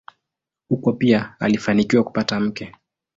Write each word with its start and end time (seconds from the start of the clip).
Huko 0.69 0.93
pia 0.93 1.35
alifanikiwa 1.39 2.03
kupata 2.03 2.39
mke. 2.39 2.75